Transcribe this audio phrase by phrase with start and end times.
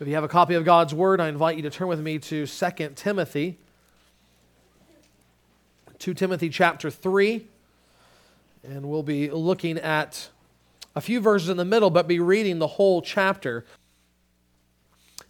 [0.00, 2.18] If you have a copy of God's Word, I invite you to turn with me
[2.20, 3.58] to 2 Timothy.
[5.98, 7.46] 2 Timothy chapter 3.
[8.64, 10.30] And we'll be looking at
[10.96, 13.66] a few verses in the middle, but be reading the whole chapter.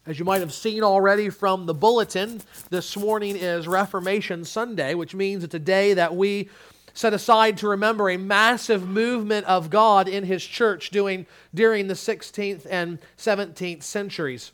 [0.07, 5.17] As you might have seen already from the bulletin, this morning is Reformation Sunday, which
[5.17, 6.49] means it's a day that we
[6.95, 11.95] set aside to remember a massive movement of God in His church doing, during the
[11.95, 14.53] 16th and 17th centuries.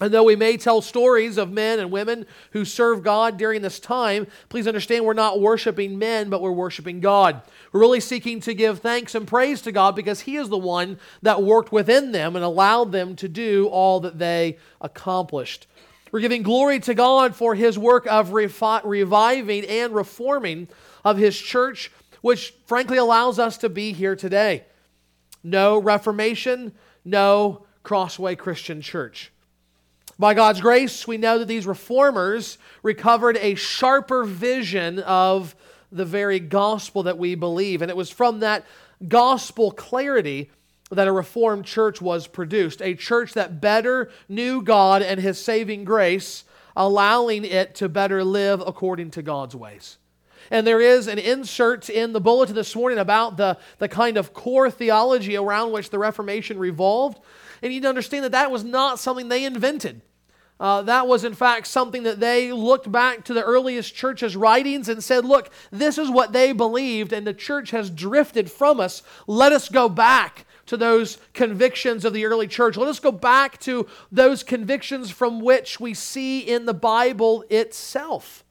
[0.00, 3.78] And though we may tell stories of men and women who serve God during this
[3.78, 7.42] time, please understand we're not worshiping men, but we're worshiping God.
[7.70, 10.98] We're really seeking to give thanks and praise to God because He is the one
[11.20, 15.66] that worked within them and allowed them to do all that they accomplished.
[16.10, 20.68] We're giving glory to God for His work of refi- reviving and reforming
[21.04, 24.64] of His church, which frankly allows us to be here today.
[25.44, 26.72] No Reformation,
[27.04, 29.30] no Crossway Christian Church.
[30.20, 35.56] By God's grace, we know that these reformers recovered a sharper vision of
[35.90, 37.80] the very gospel that we believe.
[37.80, 38.66] And it was from that
[39.08, 40.50] gospel clarity
[40.90, 45.84] that a reformed church was produced a church that better knew God and his saving
[45.84, 46.44] grace,
[46.76, 49.96] allowing it to better live according to God's ways.
[50.50, 54.34] And there is an insert in the bulletin this morning about the, the kind of
[54.34, 57.18] core theology around which the Reformation revolved.
[57.62, 60.02] And you need to understand that that was not something they invented.
[60.60, 64.90] Uh, that was, in fact, something that they looked back to the earliest church's writings
[64.90, 69.02] and said, Look, this is what they believed, and the church has drifted from us.
[69.26, 72.76] Let us go back to those convictions of the early church.
[72.76, 78.44] Let us go back to those convictions from which we see in the Bible itself.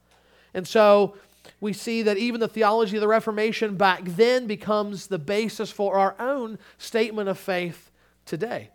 [0.52, 1.14] And so
[1.60, 5.96] we see that even the theology of the Reformation back then becomes the basis for
[5.96, 7.92] our own statement of faith
[8.26, 8.70] today.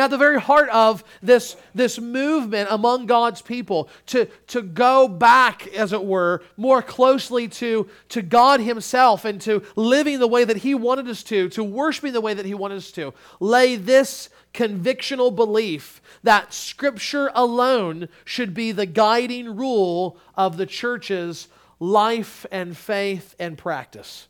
[0.00, 5.06] Now, at the very heart of this, this movement among God's people to, to go
[5.06, 10.44] back, as it were, more closely to, to God Himself and to living the way
[10.44, 13.76] that He wanted us to, to worshiping the way that He wanted us to, lay
[13.76, 21.48] this convictional belief that Scripture alone should be the guiding rule of the church's
[21.78, 24.28] life and faith and practice.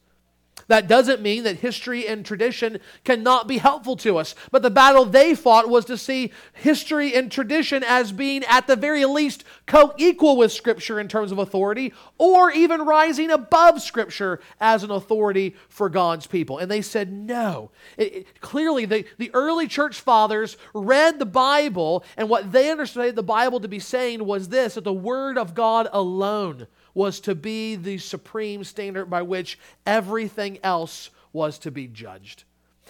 [0.71, 4.37] That doesn't mean that history and tradition cannot be helpful to us.
[4.53, 8.77] But the battle they fought was to see history and tradition as being, at the
[8.77, 14.39] very least, co equal with Scripture in terms of authority, or even rising above Scripture
[14.61, 16.59] as an authority for God's people.
[16.59, 17.73] And they said no.
[17.97, 23.17] It, it, clearly, the, the early church fathers read the Bible, and what they understood
[23.17, 27.35] the Bible to be saying was this that the Word of God alone was to
[27.35, 32.45] be the supreme standard by which everything else was to be judged.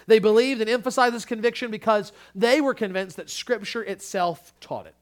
[0.07, 4.95] They believed and emphasized this conviction because they were convinced that Scripture itself taught it.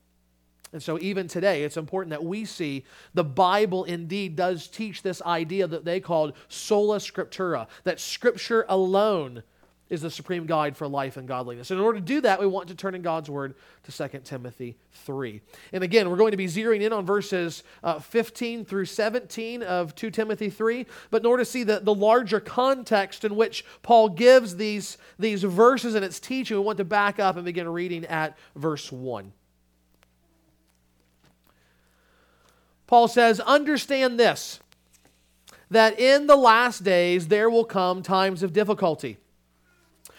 [0.72, 5.22] And so, even today, it's important that we see the Bible indeed does teach this
[5.22, 9.42] idea that they called sola scriptura, that Scripture alone
[9.90, 11.70] is the supreme guide for life and godliness.
[11.70, 13.54] And in order to do that, we want to turn in God's word
[13.84, 15.40] to 2 Timothy 3.
[15.72, 19.94] And again, we're going to be zeroing in on verses uh, 15 through 17 of
[19.94, 20.86] 2 Timothy 3.
[21.10, 25.42] But in order to see the, the larger context in which Paul gives these, these
[25.42, 29.32] verses and its teaching, we want to back up and begin reading at verse 1.
[32.86, 34.60] Paul says, Understand this,
[35.70, 39.18] that in the last days there will come times of difficulty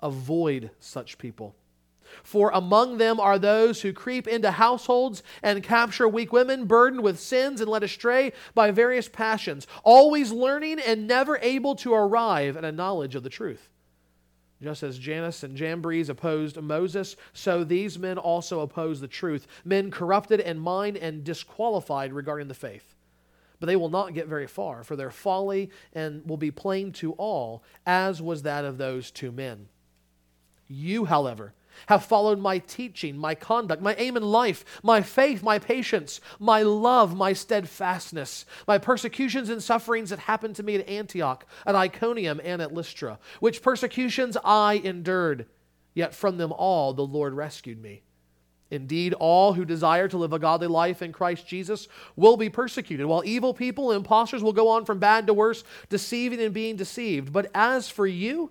[0.00, 1.54] Avoid such people.
[2.22, 7.20] For among them are those who creep into households and capture weak women, burdened with
[7.20, 12.64] sins and led astray by various passions, always learning and never able to arrive at
[12.64, 13.70] a knowledge of the truth.
[14.60, 19.90] Just as Jannes and Jambres opposed Moses, so these men also oppose the truth, men
[19.90, 22.96] corrupted in mind and disqualified regarding the faith.
[23.60, 27.12] But they will not get very far, for their folly and will be plain to
[27.12, 29.68] all, as was that of those two men.
[30.68, 31.54] You, however,
[31.86, 36.62] have followed my teaching, my conduct, my aim in life, my faith, my patience, my
[36.62, 42.40] love, my steadfastness, my persecutions and sufferings that happened to me at Antioch, at Iconium,
[42.42, 45.46] and at Lystra, which persecutions I endured,
[45.94, 48.02] yet from them all the Lord rescued me.
[48.70, 53.06] Indeed, all who desire to live a godly life in Christ Jesus will be persecuted,
[53.06, 56.76] while evil people and impostors will go on from bad to worse, deceiving and being
[56.76, 57.32] deceived.
[57.32, 58.50] But as for you,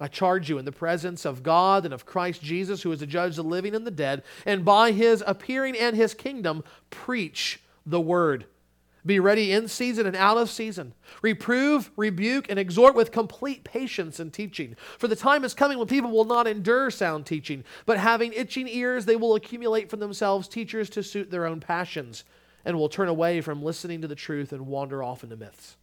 [0.00, 3.06] I charge you in the presence of God and of Christ Jesus, who is the
[3.06, 7.60] judge of the living and the dead, and by his appearing and his kingdom, preach
[7.84, 8.46] the word.
[9.06, 10.92] Be ready in season and out of season.
[11.22, 14.76] Reprove, rebuke, and exhort with complete patience and teaching.
[14.98, 18.68] For the time is coming when people will not endure sound teaching, but having itching
[18.68, 22.24] ears, they will accumulate for themselves teachers to suit their own passions,
[22.64, 25.76] and will turn away from listening to the truth and wander off into myths.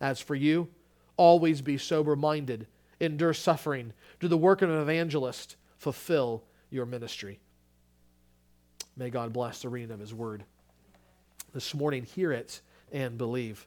[0.00, 0.68] As for you,
[1.16, 2.66] always be sober minded,
[3.00, 7.38] endure suffering, do the work of an evangelist, fulfill your ministry.
[8.96, 10.44] May God bless the reading of his word
[11.52, 12.60] this morning, hear it
[12.92, 13.66] and believe.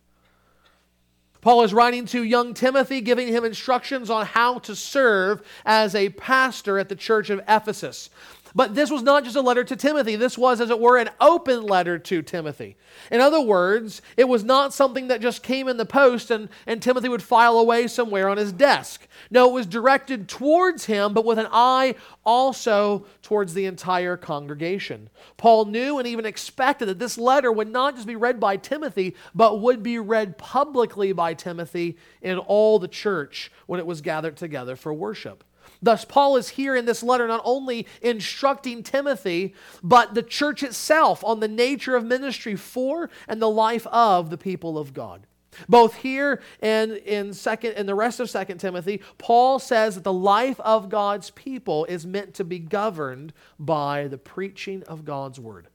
[1.42, 6.10] Paul is writing to young Timothy, giving him instructions on how to serve as a
[6.10, 8.10] pastor at the church of Ephesus.
[8.56, 10.16] But this was not just a letter to Timothy.
[10.16, 12.78] This was, as it were, an open letter to Timothy.
[13.12, 16.82] In other words, it was not something that just came in the post and, and
[16.82, 19.08] Timothy would file away somewhere on his desk.
[19.30, 21.96] No, it was directed towards him, but with an eye
[22.26, 25.10] also towards the entire congregation.
[25.38, 29.16] Paul knew and even expected that this letter would not just be read by Timothy,
[29.34, 34.38] but would be read publicly by Timothy in all the church when it was gathered
[34.38, 35.44] together for worship.
[35.82, 39.54] Thus, Paul is here in this letter not only instructing Timothy,
[39.84, 44.38] but the church itself on the nature of ministry for and the life of the
[44.38, 45.28] people of God.
[45.68, 50.14] Both here and in second and the rest of Second Timothy, Paul says that the
[50.14, 55.70] life of God's people is meant to be governed by the preaching of God's word.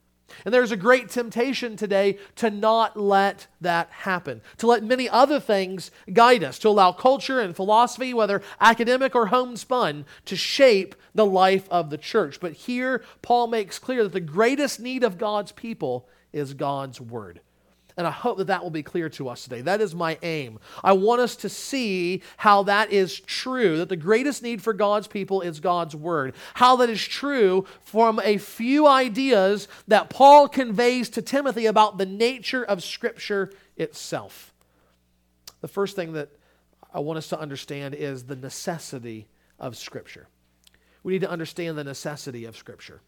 [0.44, 5.40] And there's a great temptation today to not let that happen, to let many other
[5.40, 11.26] things guide us, to allow culture and philosophy, whether academic or homespun, to shape the
[11.26, 12.40] life of the church.
[12.40, 17.40] But here, Paul makes clear that the greatest need of God's people is God's word.
[17.96, 19.60] And I hope that that will be clear to us today.
[19.60, 20.58] That is my aim.
[20.82, 25.06] I want us to see how that is true, that the greatest need for God's
[25.06, 26.34] people is God's Word.
[26.54, 32.06] How that is true from a few ideas that Paul conveys to Timothy about the
[32.06, 34.54] nature of Scripture itself.
[35.60, 36.30] The first thing that
[36.94, 39.28] I want us to understand is the necessity
[39.58, 40.28] of Scripture.
[41.02, 43.00] We need to understand the necessity of Scripture.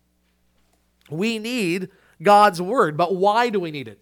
[1.11, 1.89] We need
[2.23, 3.99] God's Word, but why do we need it?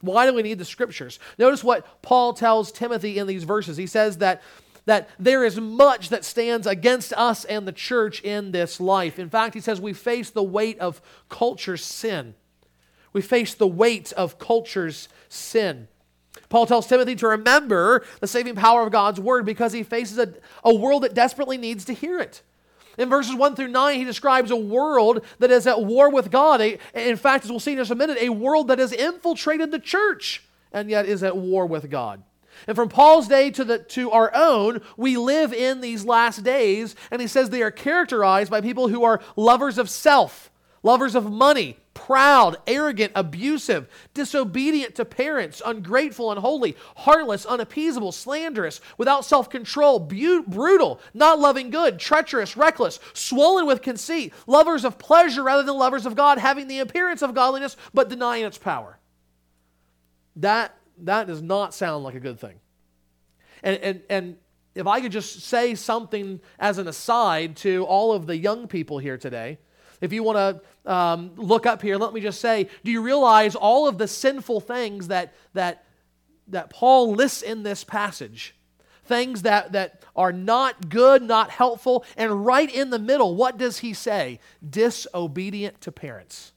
[0.00, 1.18] Why do we need the scriptures?
[1.38, 3.76] Notice what Paul tells Timothy in these verses.
[3.76, 4.42] He says that,
[4.84, 9.18] that there is much that stands against us and the church in this life.
[9.18, 12.34] In fact, he says we face the weight of culture's sin.
[13.12, 15.88] We face the weight of culture's sin.
[16.48, 20.34] Paul tells Timothy to remember the saving power of God's word because he faces a,
[20.62, 22.42] a world that desperately needs to hear it.
[22.98, 26.60] In verses 1 through 9, he describes a world that is at war with God.
[26.60, 29.70] A, in fact, as we'll see in just a minute, a world that has infiltrated
[29.70, 32.22] the church and yet is at war with God.
[32.66, 36.96] And from Paul's day to, the, to our own, we live in these last days,
[37.10, 40.50] and he says they are characterized by people who are lovers of self,
[40.82, 49.24] lovers of money, proud, arrogant, abusive, disobedient to parents, ungrateful, unholy, heartless, unappeasable, slanderous, without
[49.24, 55.42] self control, bu- brutal, not loving good, treacherous, reckless, swollen with conceit, lovers of pleasure
[55.42, 58.98] rather than lovers of God, having the appearance of godliness but denying its power.
[60.36, 62.60] That, that does not sound like a good thing.
[63.62, 64.36] And, and, and
[64.74, 68.98] if I could just say something as an aside to all of the young people
[68.98, 69.58] here today,
[70.00, 73.54] if you want to um, look up here, let me just say do you realize
[73.54, 75.84] all of the sinful things that, that,
[76.48, 78.54] that Paul lists in this passage?
[79.04, 82.04] Things that, that are not good, not helpful.
[82.16, 84.40] And right in the middle, what does he say?
[84.68, 86.52] Disobedient to parents.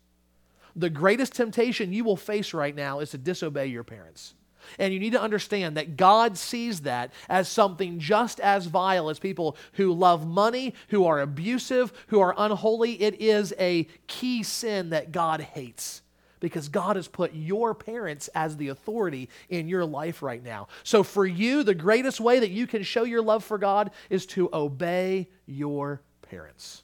[0.75, 4.33] The greatest temptation you will face right now is to disobey your parents.
[4.77, 9.19] And you need to understand that God sees that as something just as vile as
[9.19, 13.01] people who love money, who are abusive, who are unholy.
[13.01, 16.01] It is a key sin that God hates
[16.39, 20.67] because God has put your parents as the authority in your life right now.
[20.83, 24.25] So, for you, the greatest way that you can show your love for God is
[24.27, 26.83] to obey your parents.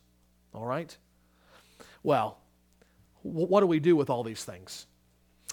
[0.53, 0.95] All right?
[2.03, 2.37] Well,
[3.23, 4.85] what do we do with all these things?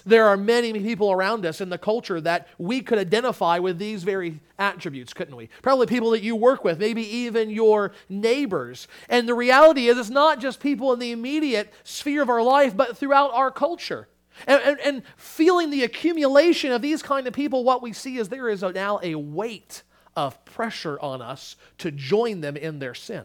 [0.05, 4.03] There are many people around us in the culture that we could identify with these
[4.03, 5.49] very attributes, couldn't we?
[5.61, 8.87] Probably people that you work with, maybe even your neighbors.
[9.09, 12.75] And the reality is, it's not just people in the immediate sphere of our life,
[12.75, 14.07] but throughout our culture.
[14.47, 18.29] And, and, and feeling the accumulation of these kind of people, what we see is
[18.29, 19.83] there is now a weight
[20.15, 23.23] of pressure on us to join them in their sin.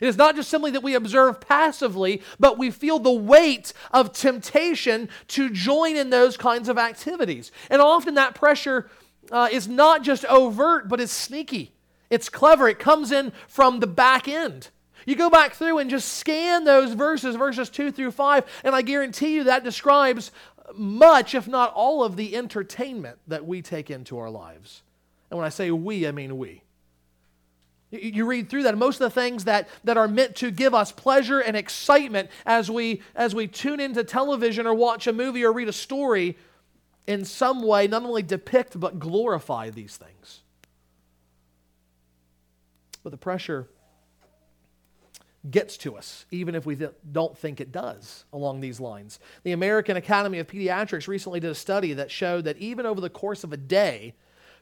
[0.00, 4.12] It is not just simply that we observe passively, but we feel the weight of
[4.12, 7.52] temptation to join in those kinds of activities.
[7.68, 8.88] And often that pressure
[9.30, 11.72] uh, is not just overt, but it's sneaky.
[12.08, 12.68] It's clever.
[12.68, 14.68] It comes in from the back end.
[15.06, 18.82] You go back through and just scan those verses, verses 2 through 5, and I
[18.82, 20.30] guarantee you that describes
[20.74, 24.82] much, if not all, of the entertainment that we take into our lives.
[25.30, 26.62] And when I say we, I mean we.
[27.90, 28.78] You read through that.
[28.78, 32.70] Most of the things that, that are meant to give us pleasure and excitement as
[32.70, 36.36] we, as we tune into television or watch a movie or read a story,
[37.08, 40.42] in some way, not only depict but glorify these things.
[43.02, 43.66] But the pressure
[45.50, 49.18] gets to us, even if we th- don't think it does along these lines.
[49.42, 53.10] The American Academy of Pediatrics recently did a study that showed that even over the
[53.10, 54.14] course of a day,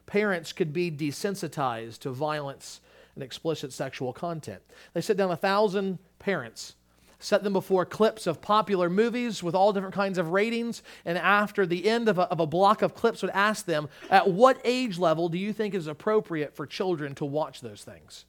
[0.05, 2.79] parents could be desensitized to violence
[3.19, 4.61] and explicit sexual content.
[4.93, 6.75] They sit down a thousand parents,
[7.19, 11.65] set them before clips of popular movies with all different kinds of ratings, and after
[11.65, 14.97] the end of a, of a block of clips, would ask them, At what age
[14.97, 18.23] level do you think is appropriate for children to watch those things?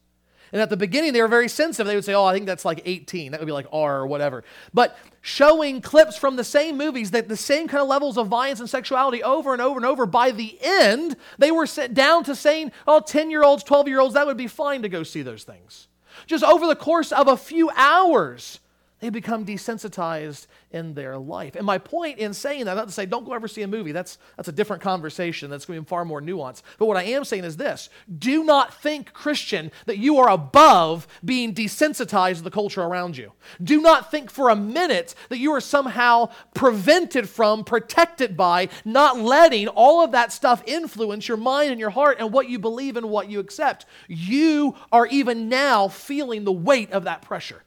[0.51, 1.87] And at the beginning, they were very sensitive.
[1.87, 3.31] They would say, Oh, I think that's like 18.
[3.31, 4.43] That would be like R or whatever.
[4.73, 8.59] But showing clips from the same movies that the same kind of levels of violence
[8.59, 12.35] and sexuality over and over and over, by the end, they were set down to
[12.35, 15.21] saying, Oh, 10 year olds, 12 year olds, that would be fine to go see
[15.21, 15.87] those things.
[16.27, 18.60] Just over the course of a few hours,
[19.01, 21.55] they become desensitized in their life.
[21.55, 23.91] And my point in saying that, not to say don't go ever see a movie,
[23.91, 26.61] that's, that's a different conversation that's going to be far more nuanced.
[26.77, 31.07] But what I am saying is this do not think, Christian, that you are above
[31.25, 33.33] being desensitized to the culture around you.
[33.61, 39.17] Do not think for a minute that you are somehow prevented from, protected by, not
[39.19, 42.97] letting all of that stuff influence your mind and your heart and what you believe
[42.97, 43.85] and what you accept.
[44.07, 47.63] You are even now feeling the weight of that pressure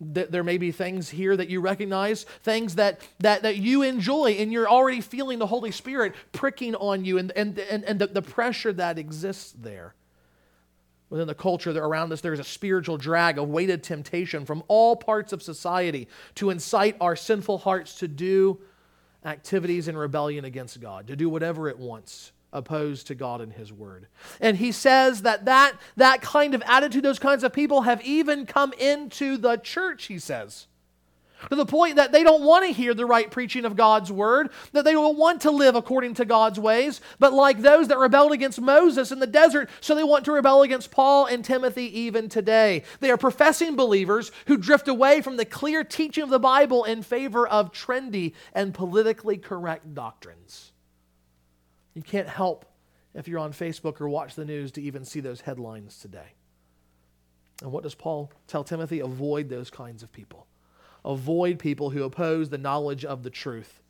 [0.00, 4.52] there may be things here that you recognize, things that, that, that you enjoy, and
[4.52, 8.22] you're already feeling the Holy Spirit pricking on you and, and, and, and the, the
[8.22, 9.94] pressure that exists there.
[11.10, 14.94] Within the culture that around us, there's a spiritual drag, a weighted temptation from all
[14.94, 18.60] parts of society to incite our sinful hearts to do
[19.24, 23.72] activities in rebellion against God, to do whatever it wants opposed to God and His
[23.72, 24.06] Word.
[24.40, 28.46] And he says that, that that kind of attitude, those kinds of people have even
[28.46, 30.66] come into the church, he says.
[31.50, 34.50] To the point that they don't want to hear the right preaching of God's word,
[34.72, 38.32] that they don't want to live according to God's ways, but like those that rebelled
[38.32, 42.28] against Moses in the desert, so they want to rebel against Paul and Timothy even
[42.28, 42.82] today.
[42.98, 47.02] They are professing believers who drift away from the clear teaching of the Bible in
[47.02, 50.72] favor of trendy and politically correct doctrines.
[51.98, 52.64] You can't help,
[53.12, 56.28] if you're on Facebook or watch the news, to even see those headlines today.
[57.60, 59.00] And what does Paul tell Timothy?
[59.00, 60.46] Avoid those kinds of people.
[61.04, 63.82] Avoid people who oppose the knowledge of the truth.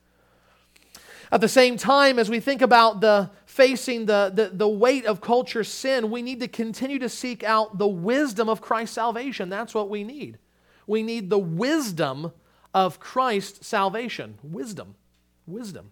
[1.30, 5.20] At the same time, as we think about the facing the, the, the weight of
[5.20, 9.50] culture sin, we need to continue to seek out the wisdom of Christ's salvation.
[9.50, 10.38] That's what we need.
[10.86, 12.32] We need the wisdom
[12.72, 14.38] of Christ's salvation.
[14.42, 14.94] Wisdom.
[15.46, 15.90] Wisdom.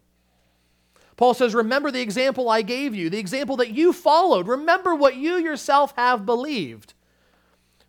[1.16, 4.46] Paul says, Remember the example I gave you, the example that you followed.
[4.46, 6.94] Remember what you yourself have believed.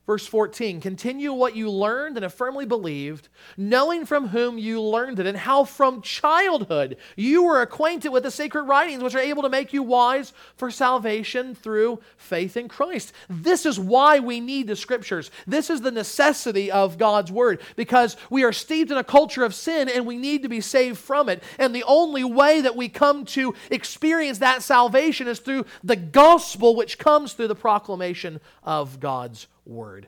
[0.07, 5.19] Verse 14, continue what you learned and have firmly believed, knowing from whom you learned
[5.19, 9.43] it, and how from childhood you were acquainted with the sacred writings, which are able
[9.43, 13.11] to make you wise for salvation through faith in Christ.
[13.29, 15.29] This is why we need the scriptures.
[15.45, 19.53] This is the necessity of God's word, because we are steeped in a culture of
[19.53, 21.43] sin and we need to be saved from it.
[21.59, 26.77] And the only way that we come to experience that salvation is through the gospel,
[26.77, 30.07] which comes through the proclamation of God's word.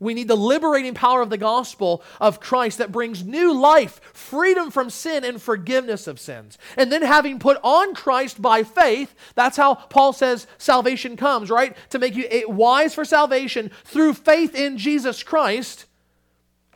[0.00, 4.70] We need the liberating power of the gospel of Christ that brings new life, freedom
[4.70, 6.56] from sin, and forgiveness of sins.
[6.78, 11.76] And then, having put on Christ by faith, that's how Paul says salvation comes, right?
[11.90, 15.84] To make you wise for salvation through faith in Jesus Christ.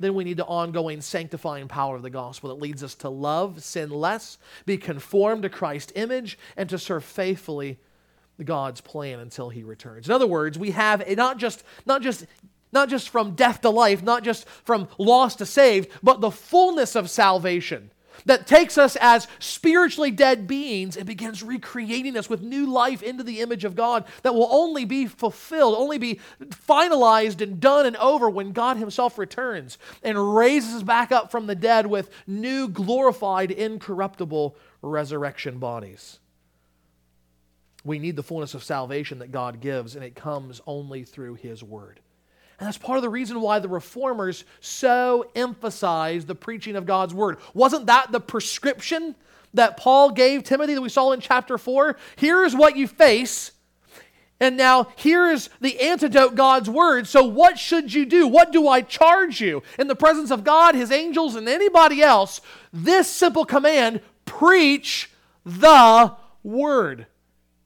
[0.00, 3.62] Then we need the ongoing sanctifying power of the gospel that leads us to love
[3.62, 7.78] sin less, be conformed to Christ's image, and to serve faithfully
[8.42, 10.08] God's plan until he returns.
[10.08, 12.26] In other words, we have not just, not just
[12.72, 16.96] not just from death to life, not just from lost to saved, but the fullness
[16.96, 17.90] of salvation.
[18.26, 23.22] that takes us as spiritually dead beings and begins recreating us with new life into
[23.22, 27.96] the image of God that will only be fulfilled, only be finalized and done and
[27.96, 32.68] over when God Himself returns and raises us back up from the dead with new,
[32.68, 36.18] glorified, incorruptible resurrection bodies.
[37.84, 41.62] We need the fullness of salvation that God gives, and it comes only through His
[41.62, 42.00] Word.
[42.58, 47.12] And that's part of the reason why the reformers so emphasized the preaching of God's
[47.12, 47.38] word.
[47.52, 49.16] Wasn't that the prescription
[49.54, 51.96] that Paul gave Timothy that we saw in chapter 4?
[52.16, 53.50] Here's what you face.
[54.40, 57.06] And now here's the antidote God's word.
[57.06, 58.26] So, what should you do?
[58.26, 59.62] What do I charge you?
[59.78, 62.40] In the presence of God, his angels, and anybody else,
[62.72, 65.10] this simple command preach
[65.44, 66.12] the
[66.42, 67.06] word.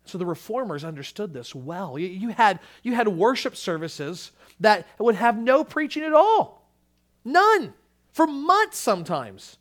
[0.08, 1.98] So the reformers understood this well.
[1.98, 6.66] You, had, you had worship services that would have no preaching at all.
[7.24, 7.74] None.
[8.12, 9.58] For months sometimes.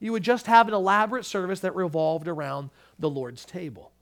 [0.00, 3.92] You would just have an elaborate service that revolved around the Lord's table.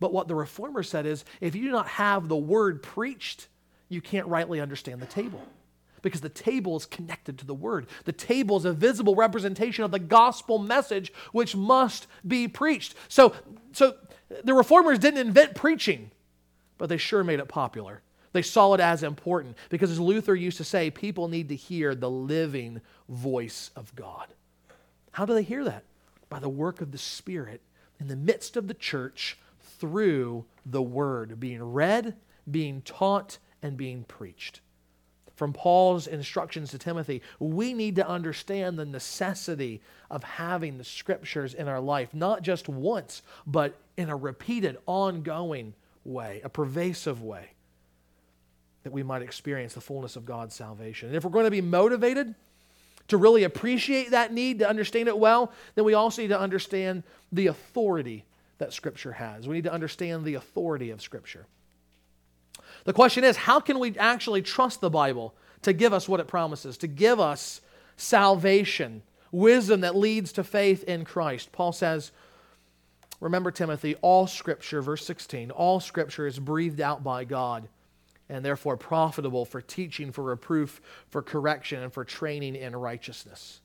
[0.00, 3.48] But what the reformer said is if you do not have the word preached,
[3.88, 5.42] you can't rightly understand the table.
[6.02, 7.86] Because the table is connected to the word.
[8.04, 12.94] The table is a visible representation of the gospel message which must be preached.
[13.08, 13.34] So,
[13.72, 13.94] so
[14.44, 16.10] the reformers didn't invent preaching,
[16.76, 18.02] but they sure made it popular.
[18.32, 21.94] They saw it as important because, as Luther used to say, people need to hear
[21.94, 24.26] the living voice of God.
[25.12, 25.84] How do they hear that?
[26.28, 27.62] By the work of the Spirit
[27.98, 29.38] in the midst of the church
[29.78, 32.14] through the Word being read,
[32.50, 34.60] being taught, and being preached.
[35.34, 39.80] From Paul's instructions to Timothy, we need to understand the necessity
[40.10, 45.74] of having the Scriptures in our life, not just once, but in a repeated, ongoing
[46.04, 47.50] way, a pervasive way
[48.84, 51.08] that we might experience the fullness of God's salvation.
[51.08, 52.34] And if we're going to be motivated
[53.08, 57.02] to really appreciate that need, to understand it well, then we also need to understand
[57.32, 58.24] the authority
[58.58, 59.48] that Scripture has.
[59.48, 61.46] We need to understand the authority of Scripture.
[62.84, 66.28] The question is how can we actually trust the Bible to give us what it
[66.28, 67.60] promises, to give us
[67.96, 71.50] salvation, wisdom that leads to faith in Christ?
[71.50, 72.12] Paul says,
[73.20, 77.68] Remember, Timothy, all Scripture, verse 16, all Scripture is breathed out by God
[78.28, 83.60] and therefore profitable for teaching, for reproof, for correction, and for training in righteousness.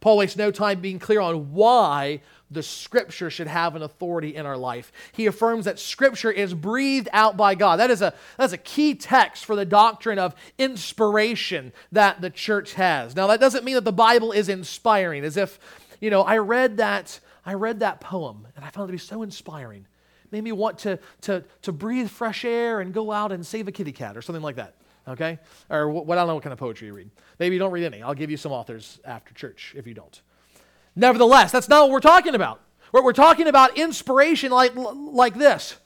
[0.00, 4.46] Paul wastes no time being clear on why the Scripture should have an authority in
[4.46, 4.92] our life.
[5.12, 7.78] He affirms that Scripture is breathed out by God.
[7.78, 12.74] That is a, that's a key text for the doctrine of inspiration that the church
[12.74, 13.14] has.
[13.14, 15.58] Now, that doesn't mean that the Bible is inspiring, as if,
[16.00, 18.98] you know, I read that, I read that poem and I found it to be
[18.98, 19.86] so inspiring
[20.24, 23.68] It made me want to, to, to breathe fresh air and go out and save
[23.68, 24.76] a kitty cat or something like that.
[25.08, 25.38] Okay?
[25.68, 27.10] Or what, I don't know what kind of poetry you read.
[27.38, 28.02] Maybe you don't read any.
[28.02, 30.20] I'll give you some authors after church if you don't.
[30.94, 32.60] Nevertheless, that's not what we're talking about.
[32.92, 35.76] We're, we're talking about inspiration like, like this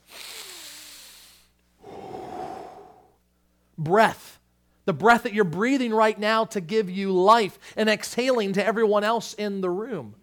[3.78, 4.38] breath.
[4.84, 9.02] The breath that you're breathing right now to give you life and exhaling to everyone
[9.02, 10.14] else in the room.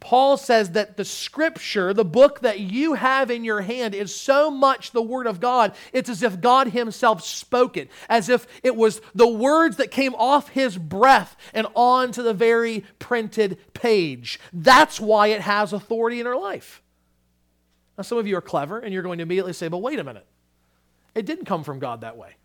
[0.00, 4.50] Paul says that the scripture, the book that you have in your hand, is so
[4.50, 8.74] much the word of God, it's as if God Himself spoke it, as if it
[8.74, 14.40] was the words that came off His breath and onto the very printed page.
[14.52, 16.82] That's why it has authority in our life.
[17.98, 20.04] Now, some of you are clever and you're going to immediately say, but wait a
[20.04, 20.26] minute.
[21.14, 22.36] It didn't come from God that way.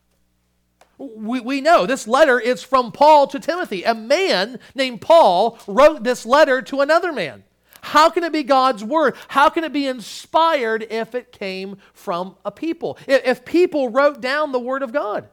[0.98, 3.84] We, we know this letter is from Paul to Timothy.
[3.84, 7.44] A man named Paul wrote this letter to another man.
[7.82, 9.16] How can it be God's word?
[9.28, 12.98] How can it be inspired if it came from a people?
[13.08, 15.24] If, people wrote down the word of God?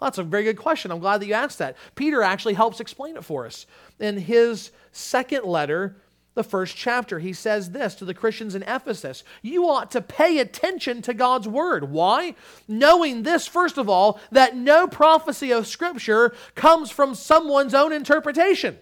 [0.00, 0.90] Well, that's a very good question.
[0.90, 1.76] I'm glad that you asked that.
[1.94, 3.66] Peter actually helps explain it for us.
[4.00, 6.01] In his second letter,
[6.34, 10.38] the first chapter, he says this to the Christians in Ephesus You ought to pay
[10.38, 11.90] attention to God's word.
[11.90, 12.34] Why?
[12.66, 18.78] Knowing this, first of all, that no prophecy of Scripture comes from someone's own interpretation.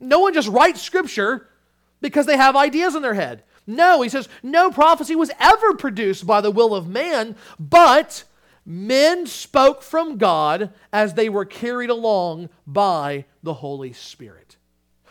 [0.00, 1.48] No one just writes Scripture
[2.00, 3.44] because they have ideas in their head.
[3.66, 8.24] No, he says, no prophecy was ever produced by the will of man, but
[8.66, 14.56] men spoke from God as they were carried along by the Holy Spirit.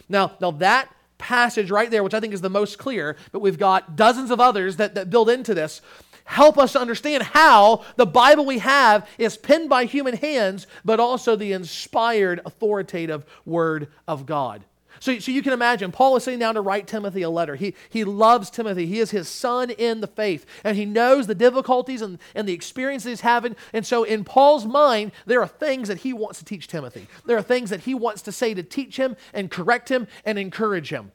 [0.08, 3.58] Now, now that passage right there, which I think is the most clear, but we've
[3.58, 5.82] got dozens of others that, that build into this,
[6.26, 11.38] help us understand how the Bible we have is penned by human hands, but also
[11.38, 14.66] the inspired, authoritative Word of God.
[15.04, 17.58] So, so you can imagine, Paul is sitting down to write Timothy a letter.
[17.58, 18.86] He, he loves Timothy.
[18.86, 22.54] He is his son in the faith, and he knows the difficulties and, and the
[22.54, 23.58] experiences he's having.
[23.74, 27.08] And so, in Paul's mind, there are things that he wants to teach Timothy.
[27.26, 30.40] There are things that he wants to say to teach him and correct him and
[30.40, 31.12] encourage him.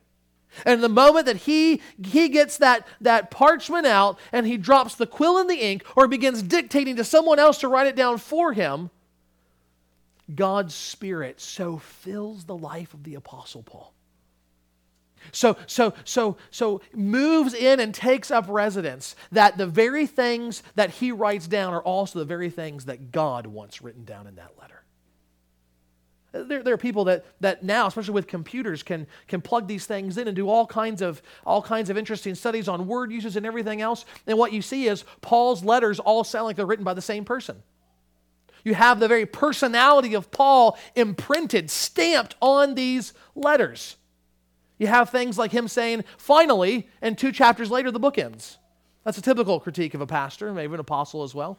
[0.66, 5.07] And the moment that he, he gets that, that parchment out and he drops the
[5.07, 8.53] quill in the ink or begins dictating to someone else to write it down for
[8.53, 8.90] him,
[10.34, 13.94] God's Spirit so fills the life of the Apostle Paul.
[15.32, 20.90] So, so, so, so moves in and takes up residence that the very things that
[20.90, 24.52] he writes down are also the very things that God wants written down in that
[24.60, 24.84] letter.
[26.32, 30.18] There, there are people that, that now, especially with computers, can, can plug these things
[30.18, 33.46] in and do all kinds, of, all kinds of interesting studies on word uses and
[33.46, 34.04] everything else.
[34.26, 37.24] And what you see is Paul's letters all sound like they're written by the same
[37.24, 37.62] person.
[38.64, 43.96] You have the very personality of Paul imprinted, stamped on these letters.
[44.78, 48.58] You have things like him saying, finally, and two chapters later, the book ends.
[49.04, 51.58] That's a typical critique of a pastor, maybe an apostle as well.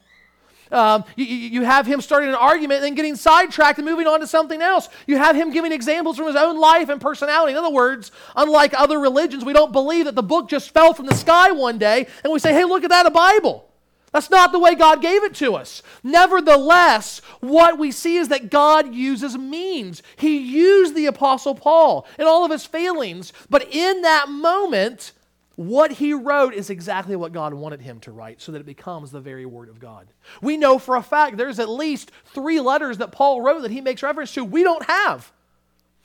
[0.72, 4.20] Um, you, you, have him starting an argument and then getting sidetracked and moving on
[4.20, 4.88] to something else.
[5.08, 7.54] You have him giving examples from his own life and personality.
[7.54, 11.08] In other words, unlike other religions, we don't believe that the book just fell from
[11.08, 13.69] the sky one day and we say, hey, look at that, a Bible.
[14.12, 15.84] That's not the way God gave it to us.
[16.04, 20.02] Nevertheless, what we see is that God uses means.
[20.16, 25.12] He used the Apostle Paul and all of his failings, but in that moment,
[25.60, 29.12] what he wrote is exactly what God wanted him to write so that it becomes
[29.12, 30.08] the very word of God.
[30.42, 33.82] We know for a fact there's at least three letters that Paul wrote that he
[33.82, 35.34] makes reference to we don't have.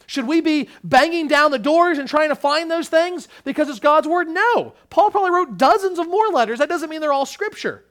[0.07, 3.79] Should we be banging down the doors and trying to find those things because it's
[3.79, 4.29] God's word?
[4.29, 4.75] No.
[4.91, 6.59] Paul probably wrote dozens of more letters.
[6.59, 7.85] That doesn't mean they're all scripture.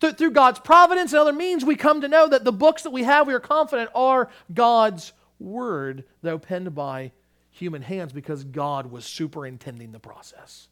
[0.00, 3.02] Through God's providence and other means, we come to know that the books that we
[3.02, 7.12] have, we are confident, are God's word, though penned by
[7.50, 10.68] human hands because God was superintending the process.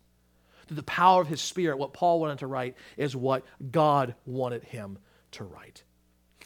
[0.66, 4.64] Through the power of his spirit, what Paul wanted to write is what God wanted
[4.64, 4.98] him
[5.32, 5.82] to write.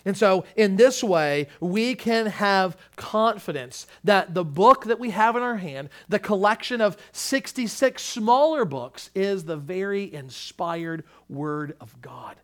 [0.04, 5.36] And so, in this way, we can have confidence that the book that we have
[5.36, 12.00] in our hand, the collection of 66 smaller books, is the very inspired Word of
[12.00, 12.36] God.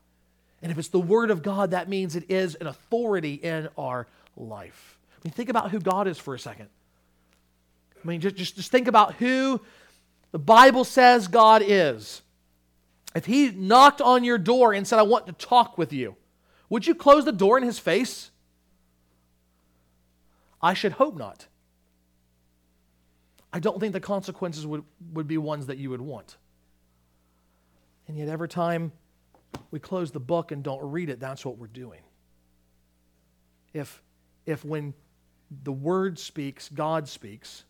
[0.63, 4.07] And if it's the Word of God, that means it is an authority in our
[4.37, 4.99] life.
[5.13, 6.69] I mean, think about who God is for a second.
[8.03, 9.61] I mean, just, just, just think about who
[10.33, 12.23] the Bible says God is.
[13.15, 16.17] If he knocked on your door and said, I want to talk with you,
[16.69, 18.31] would you close the door in his face?
[20.61, 21.47] I should hope not.
[23.53, 26.37] I don't think the consequences would, would be ones that you would want.
[28.07, 28.93] And yet, every time
[29.71, 32.01] we close the book and don't read it, that's what we're doing.
[33.73, 34.03] If,
[34.47, 34.95] if when
[35.63, 37.65] the Word speaks, God speaks,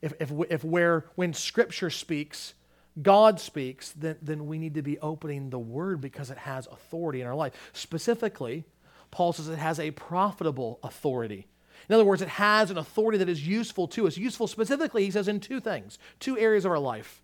[0.00, 2.54] if, if, if where, when Scripture speaks,
[3.00, 7.20] God speaks, then, then we need to be opening the Word because it has authority
[7.20, 7.52] in our life.
[7.72, 8.64] Specifically,
[9.10, 11.46] Paul says it has a profitable authority.
[11.88, 14.16] In other words, it has an authority that is useful to us.
[14.16, 17.22] Useful specifically, he says, in two things, two areas of our life.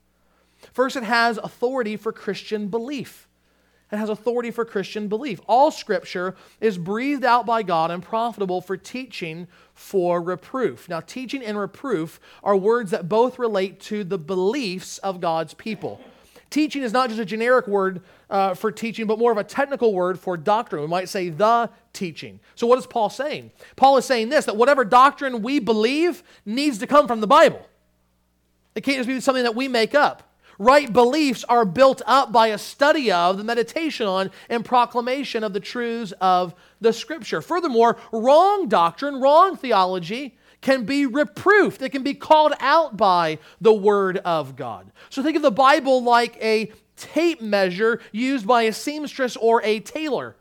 [0.73, 3.28] First, it has authority for Christian belief.
[3.91, 5.41] It has authority for Christian belief.
[5.47, 10.89] All scripture is breathed out by God and profitable for teaching, for reproof.
[10.89, 16.01] Now, teaching and reproof are words that both relate to the beliefs of God's people.
[16.51, 19.95] Teaching is not just a generic word uh, for teaching, but more of a technical
[19.95, 20.83] word for doctrine.
[20.83, 22.41] We might say the teaching.
[22.55, 23.51] So, what is Paul saying?
[23.77, 27.67] Paul is saying this that whatever doctrine we believe needs to come from the Bible.
[28.75, 30.28] It can't just be something that we make up.
[30.59, 35.53] Right beliefs are built up by a study of, the meditation on, and proclamation of
[35.53, 37.41] the truths of the Scripture.
[37.41, 43.73] Furthermore, wrong doctrine, wrong theology can be reproofed, it can be called out by the
[43.73, 44.91] Word of God.
[45.09, 49.79] So think of the Bible like a tape measure used by a seamstress or a
[49.79, 50.35] tailor.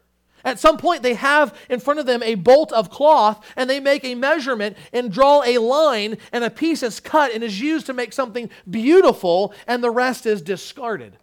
[0.48, 3.82] At some point, they have in front of them a bolt of cloth and they
[3.82, 7.88] make a measurement and draw a line, and a piece is cut and is used
[7.88, 11.18] to make something beautiful, and the rest is discarded.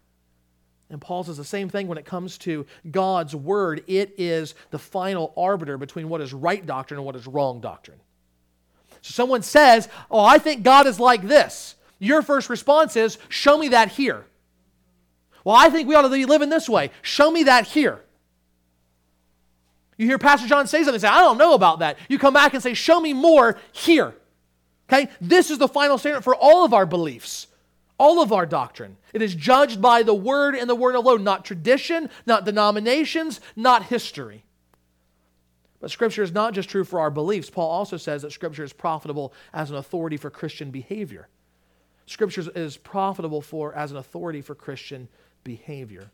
[0.91, 3.83] And Paul says the same thing when it comes to God's word.
[3.87, 8.01] It is the final arbiter between what is right doctrine and what is wrong doctrine.
[9.01, 11.77] So someone says, Oh, I think God is like this.
[11.99, 14.27] Your first response is, Show me that here.
[15.45, 16.91] Well, I think we ought to be living this way.
[17.01, 18.05] Show me that here.
[19.97, 21.99] You hear Pastor John say something, say, I don't know about that.
[22.09, 24.15] You come back and say, Show me more here.
[24.89, 25.11] Okay?
[25.21, 27.47] This is the final standard for all of our beliefs,
[27.99, 28.97] all of our doctrine.
[29.13, 33.85] It is judged by the Word and the Word alone, not tradition, not denominations, not
[33.85, 34.45] history.
[35.81, 37.51] But Scripture is not just true for our beliefs.
[37.51, 41.29] Paul also says that Scripture is profitable as an authority for Christian behavior.
[42.07, 45.09] Scripture is profitable for as an authority for Christian
[45.45, 46.11] behavior.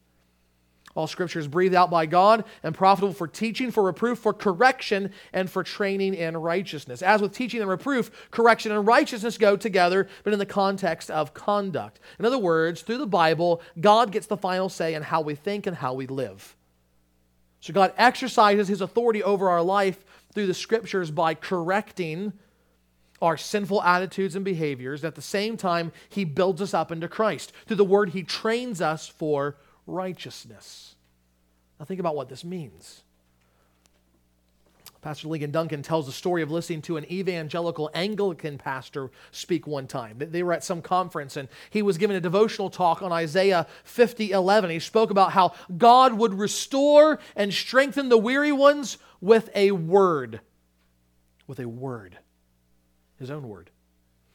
[0.96, 5.12] All scripture is breathed out by God and profitable for teaching, for reproof, for correction,
[5.32, 7.00] and for training in righteousness.
[7.00, 11.32] As with teaching and reproof, correction and righteousness go together, but in the context of
[11.32, 12.00] conduct.
[12.18, 15.66] In other words, through the Bible, God gets the final say in how we think
[15.66, 16.56] and how we live.
[17.60, 22.32] So God exercises his authority over our life through the scriptures by correcting
[23.22, 25.04] our sinful attitudes and behaviors.
[25.04, 27.52] At the same time, he builds us up into Christ.
[27.66, 29.56] Through the word, he trains us for
[29.90, 30.94] righteousness.
[31.78, 33.02] Now, think about what this means.
[35.02, 39.86] Pastor Ligon Duncan tells the story of listening to an evangelical Anglican pastor speak one
[39.86, 40.16] time.
[40.18, 44.32] They were at some conference and he was giving a devotional talk on Isaiah 50
[44.32, 44.68] 11.
[44.68, 50.40] He spoke about how God would restore and strengthen the weary ones with a word.
[51.46, 52.18] With a word.
[53.18, 53.70] His own word.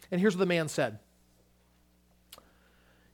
[0.10, 0.98] And here's what the man said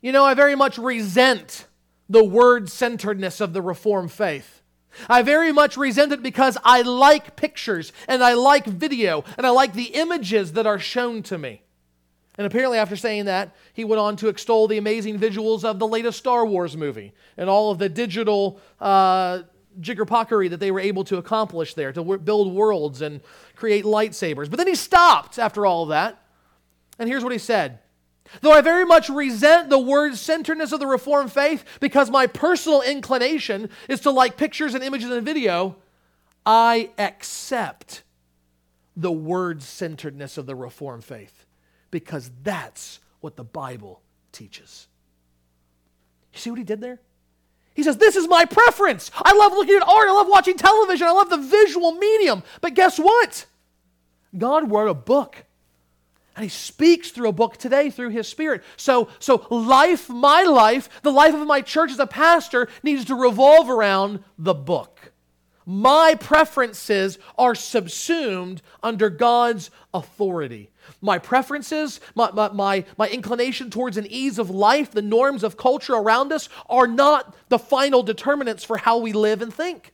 [0.01, 1.67] You know, I very much resent
[2.11, 4.61] the word centeredness of the Reformed faith.
[5.07, 9.51] I very much resent it because I like pictures and I like video and I
[9.51, 11.61] like the images that are shown to me.
[12.37, 15.87] And apparently, after saying that, he went on to extol the amazing visuals of the
[15.87, 19.43] latest Star Wars movie and all of the digital uh,
[19.79, 23.21] jiggerpockery that they were able to accomplish there to build worlds and
[23.55, 24.49] create lightsabers.
[24.49, 26.21] But then he stopped after all of that.
[26.99, 27.79] And here's what he said
[28.41, 32.81] Though I very much resent the word centeredness of the Reformed faith because my personal
[32.81, 35.75] inclination is to like pictures and images and video,
[36.45, 38.03] I accept
[38.95, 41.45] the word centeredness of the Reformed faith
[41.91, 44.87] because that's what the Bible teaches.
[46.33, 46.99] You see what he did there?
[47.73, 49.11] He says, This is my preference.
[49.15, 50.07] I love looking at art.
[50.07, 51.07] I love watching television.
[51.07, 52.43] I love the visual medium.
[52.61, 53.45] But guess what?
[54.37, 55.45] God wrote a book
[56.35, 58.63] and he speaks through a book today through his spirit.
[58.77, 63.15] So, so life, my life, the life of my church as a pastor needs to
[63.15, 65.11] revolve around the book.
[65.65, 70.71] My preferences are subsumed under God's authority.
[71.01, 75.57] My preferences, my, my, my, my, inclination towards an ease of life, the norms of
[75.57, 79.93] culture around us are not the final determinants for how we live and think.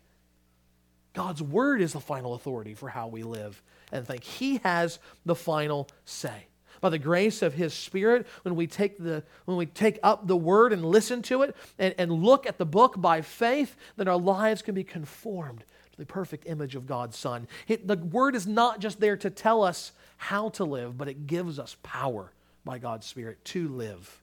[1.14, 4.24] God's word is the final authority for how we live and think.
[4.24, 6.48] He has the final say.
[6.80, 10.38] By the grace of His Spirit, when we take, the, when we take up the
[10.38, 14.18] Word and listen to it and, and look at the book by faith, then our
[14.18, 17.48] lives can be conformed to the perfect image of God's Son.
[17.68, 21.26] It, the Word is not just there to tell us how to live, but it
[21.26, 22.32] gives us power
[22.64, 24.22] by God's Spirit to live.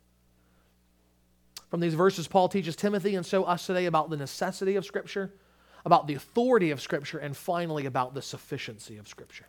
[1.70, 5.32] From these verses, Paul teaches Timothy and so us today about the necessity of Scripture,
[5.84, 9.46] about the authority of Scripture, and finally about the sufficiency of Scripture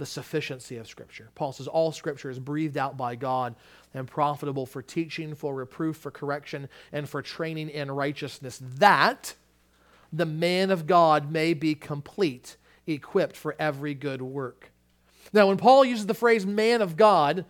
[0.00, 1.28] the sufficiency of Scripture.
[1.36, 3.54] Paul says all Scripture is breathed out by God
[3.94, 9.34] and profitable for teaching, for reproof, for correction, and for training in righteousness, that
[10.12, 14.72] the man of God may be complete, equipped for every good work.
[15.32, 17.44] Now, when Paul uses the phrase man of God,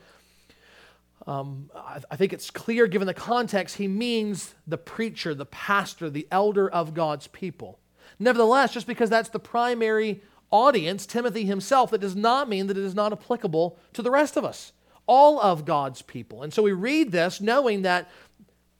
[1.26, 6.10] um, I, I think it's clear given the context, he means the preacher, the pastor,
[6.10, 7.78] the elder of God's people.
[8.18, 12.84] Nevertheless, just because that's the primary audience, Timothy himself, that does not mean that it
[12.84, 14.72] is not applicable to the rest of us,
[15.06, 16.42] all of God's people.
[16.42, 18.10] And so we read this knowing that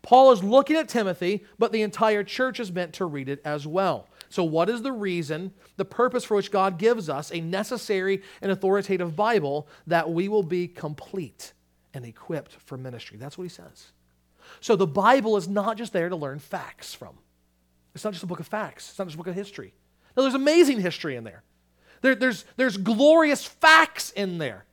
[0.03, 3.67] Paul is looking at Timothy, but the entire church is meant to read it as
[3.67, 4.09] well.
[4.31, 8.53] So, what is the reason, the purpose for which God gives us a necessary and
[8.53, 11.53] authoritative Bible that we will be complete
[11.93, 13.19] and equipped for ministry?
[13.19, 13.91] That's what he says.
[14.61, 17.19] So, the Bible is not just there to learn facts from.
[17.95, 19.75] It's not just a book of facts, it's not just a book of history.
[20.17, 21.43] Now, there's amazing history in there.
[22.01, 24.65] There, there's, there's glorious facts in there.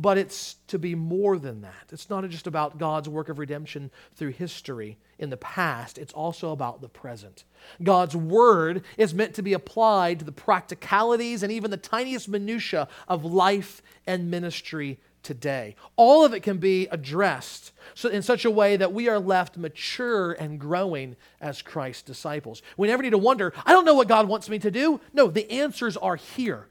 [0.00, 1.88] But it's to be more than that.
[1.90, 6.52] It's not just about God's work of redemption through history in the past, it's also
[6.52, 7.42] about the present.
[7.82, 12.86] God's word is meant to be applied to the practicalities and even the tiniest minutiae
[13.08, 15.76] of life and ministry today.
[15.96, 19.58] All of it can be addressed so in such a way that we are left
[19.58, 22.62] mature and growing as Christ's disciples.
[22.78, 25.02] We never need to wonder, I don't know what God wants me to do.
[25.12, 26.68] No, the answers are here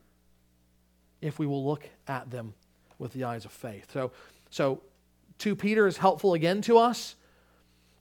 [1.21, 2.55] if we will look at them
[2.97, 3.91] with the eyes of faith.
[3.93, 4.11] So,
[4.49, 4.81] so
[5.37, 7.15] 2 Peter is helpful again to us.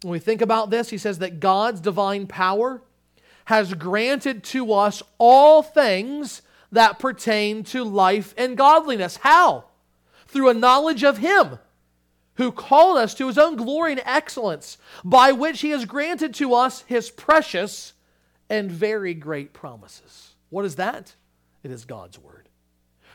[0.01, 2.81] When we think about this, he says that God's divine power
[3.45, 6.41] has granted to us all things
[6.73, 9.17] that pertain to life and godliness.
[9.17, 9.67] How?
[10.27, 11.59] Through a knowledge of Him
[12.35, 16.55] who called us to His own glory and excellence, by which He has granted to
[16.55, 17.93] us His precious
[18.49, 20.35] and very great promises.
[20.51, 21.15] What is that?
[21.63, 22.49] It is God's Word.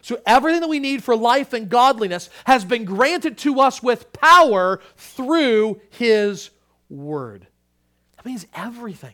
[0.01, 4.11] So everything that we need for life and godliness has been granted to us with
[4.13, 6.49] power through His
[6.89, 7.47] Word.
[8.17, 9.13] That means everything.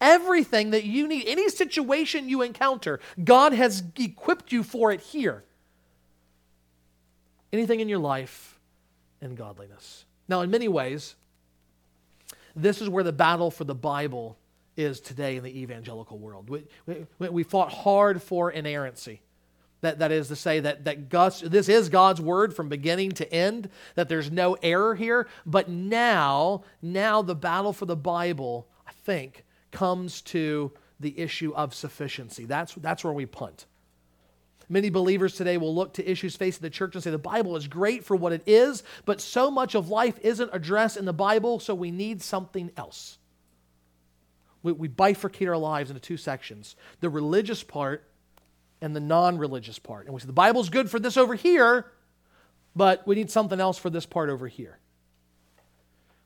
[0.00, 5.44] Everything that you need, any situation you encounter, God has equipped you for it here.
[7.54, 8.58] Anything in your life
[9.20, 10.06] in godliness.
[10.26, 11.14] Now, in many ways,
[12.56, 14.36] this is where the battle for the Bible
[14.76, 16.50] is today in the evangelical world.
[16.50, 19.22] We, we, we fought hard for inerrancy.
[19.82, 23.32] That, that is to say that, that God's, this is God's word from beginning to
[23.32, 25.28] end, that there's no error here.
[25.46, 31.72] But now, now the battle for the Bible, I think, comes to the issue of
[31.72, 32.46] sufficiency.
[32.46, 33.66] That's, that's where we punt.
[34.68, 37.68] Many believers today will look to issues facing the church and say the Bible is
[37.68, 41.60] great for what it is, but so much of life isn't addressed in the Bible,
[41.60, 43.18] so we need something else.
[44.62, 48.08] We, we bifurcate our lives into two sections the religious part
[48.80, 50.06] and the non religious part.
[50.06, 51.86] And we say the Bible's good for this over here,
[52.74, 54.78] but we need something else for this part over here.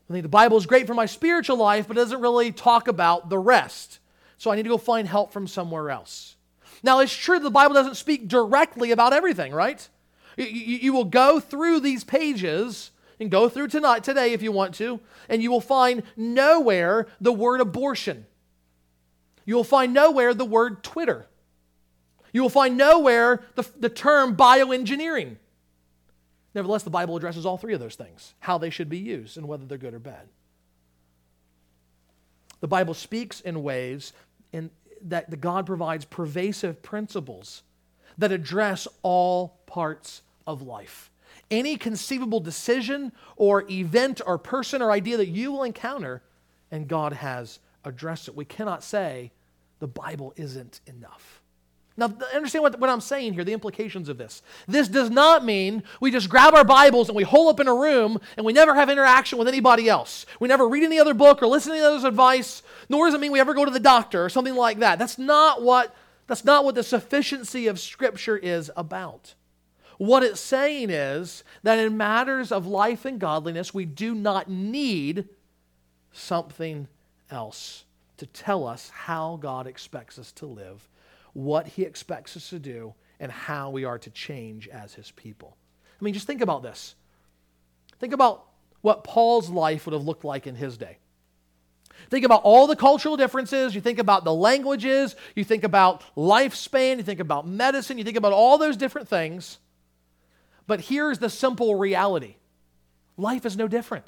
[0.09, 2.87] I think the Bible is great for my spiritual life, but it doesn't really talk
[2.87, 3.99] about the rest.
[4.37, 6.35] So I need to go find help from somewhere else.
[6.83, 9.87] Now, it's true the Bible doesn't speak directly about everything, right?
[10.37, 14.75] You, you, will go through these pages and go through tonight, today if you want
[14.75, 18.25] to, and you will find nowhere the word abortion.
[19.45, 21.27] You will find nowhere the word Twitter.
[22.31, 25.37] You will find nowhere the, the term bioengineering.
[26.55, 29.47] Nevertheless, the Bible addresses all three of those things how they should be used and
[29.47, 30.27] whether they're good or bad.
[32.61, 34.13] The Bible speaks in ways
[34.51, 34.69] in,
[35.03, 37.63] that the God provides pervasive principles
[38.17, 41.11] that address all parts of life.
[41.51, 46.21] Any conceivable decision or event or person or idea that you will encounter,
[46.71, 48.35] and God has addressed it.
[48.35, 49.31] We cannot say
[49.79, 51.38] the Bible isn't enough.
[51.99, 54.41] Now, understand what, what I'm saying here, the implications of this.
[54.67, 57.75] This does not mean we just grab our Bibles and we hole up in a
[57.75, 60.25] room and we never have interaction with anybody else.
[60.39, 63.21] We never read any other book or listen to any other's advice, nor does it
[63.21, 64.97] mean we ever go to the doctor or something like that.
[64.97, 65.95] That's not what,
[66.27, 69.35] that's not what the sufficiency of Scripture is about.
[69.97, 75.27] What it's saying is that in matters of life and godliness, we do not need
[76.13, 76.87] something
[77.29, 77.83] else
[78.17, 80.88] to tell us how God expects us to live
[81.33, 85.57] what he expects us to do, and how we are to change as his people.
[85.99, 86.95] I mean, just think about this.
[87.99, 88.45] Think about
[88.81, 90.97] what Paul's life would have looked like in his day.
[92.09, 93.75] Think about all the cultural differences.
[93.75, 95.15] You think about the languages.
[95.35, 96.97] You think about lifespan.
[96.97, 97.97] You think about medicine.
[97.97, 99.59] You think about all those different things.
[100.65, 102.35] But here's the simple reality
[103.17, 104.05] life is no different.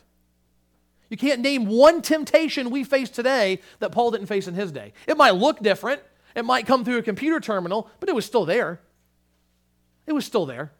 [1.10, 4.94] You can't name one temptation we face today that Paul didn't face in his day.
[5.06, 6.02] It might look different,
[6.36, 8.80] it might come through a computer terminal, but it was still there.
[10.06, 10.72] It was still there.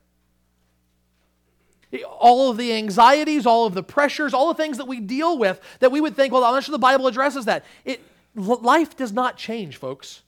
[2.06, 5.60] All of the anxieties, all of the pressures, all the things that we deal with
[5.80, 7.66] that we would think, well, I'm not sure the Bible addresses that.
[7.84, 8.02] It,
[8.36, 10.22] life does not change, folks.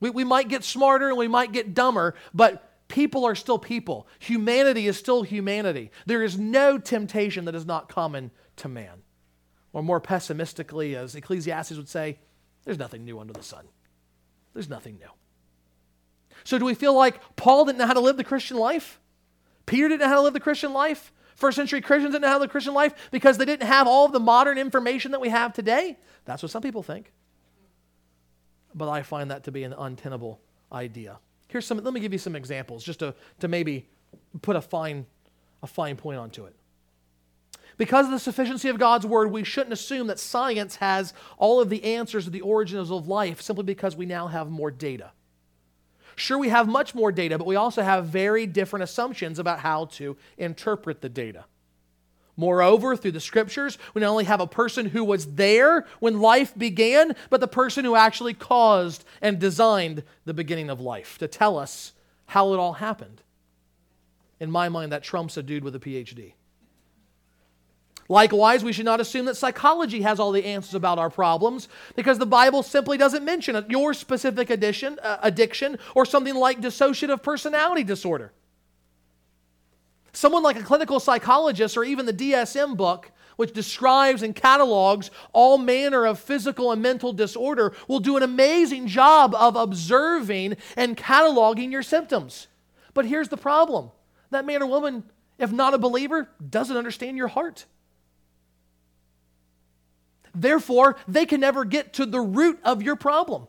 [0.00, 4.08] We, we might get smarter and we might get dumber, but people are still people.
[4.18, 5.90] Humanity is still humanity.
[6.04, 9.02] There is no temptation that is not common to man.
[9.72, 12.18] Or more pessimistically, as Ecclesiastes would say,
[12.64, 13.66] there's nothing new under the sun.
[14.54, 15.10] There's nothing new.
[16.44, 19.00] So, do we feel like Paul didn't know how to live the Christian life?
[19.66, 21.12] Peter didn't know how to live the Christian life?
[21.34, 23.86] First century Christians didn't know how to live the Christian life because they didn't have
[23.88, 25.98] all of the modern information that we have today?
[26.24, 27.12] That's what some people think.
[28.74, 30.40] But I find that to be an untenable
[30.72, 31.18] idea.
[31.48, 33.88] Here's some, let me give you some examples just to, to maybe
[34.42, 35.06] put a fine,
[35.62, 36.54] a fine point onto it.
[37.76, 41.70] Because of the sufficiency of God's word, we shouldn't assume that science has all of
[41.70, 45.10] the answers to the origins of life simply because we now have more data.
[46.16, 49.86] Sure, we have much more data, but we also have very different assumptions about how
[49.86, 51.44] to interpret the data.
[52.36, 56.56] Moreover, through the scriptures, we not only have a person who was there when life
[56.56, 61.58] began, but the person who actually caused and designed the beginning of life to tell
[61.58, 61.92] us
[62.26, 63.22] how it all happened.
[64.40, 66.32] In my mind, that trumps a dude with a PhD.
[68.08, 72.18] Likewise, we should not assume that psychology has all the answers about our problems because
[72.18, 77.82] the Bible simply doesn't mention your specific addiction, uh, addiction or something like dissociative personality
[77.82, 78.32] disorder.
[80.12, 85.56] Someone like a clinical psychologist or even the DSM book, which describes and catalogs all
[85.58, 91.72] manner of physical and mental disorder, will do an amazing job of observing and cataloging
[91.72, 92.48] your symptoms.
[92.92, 93.90] But here's the problem
[94.30, 95.04] that man or woman,
[95.38, 97.64] if not a believer, doesn't understand your heart.
[100.34, 103.46] Therefore, they can never get to the root of your problem.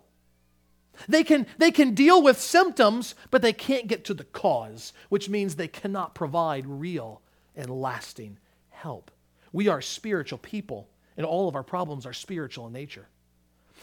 [1.07, 5.29] They can, they can deal with symptoms, but they can't get to the cause, which
[5.29, 7.21] means they cannot provide real
[7.55, 8.38] and lasting
[8.69, 9.11] help.
[9.51, 13.07] We are spiritual people, and all of our problems are spiritual in nature.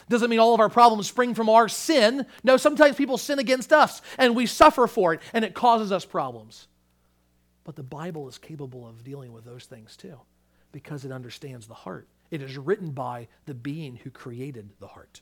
[0.09, 2.25] Doesn't mean all of our problems spring from our sin.
[2.43, 6.05] No, sometimes people sin against us, and we suffer for it, and it causes us
[6.05, 6.67] problems.
[7.63, 10.19] But the Bible is capable of dealing with those things too,
[10.71, 12.07] because it understands the heart.
[12.33, 15.21] It is written by the being who created the heart.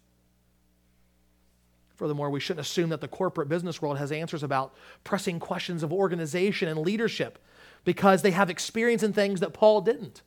[1.97, 5.91] Furthermore, we shouldn't assume that the corporate business world has answers about pressing questions of
[5.91, 7.37] organization and leadership
[7.83, 10.21] because they have experience in things that Paul didn't.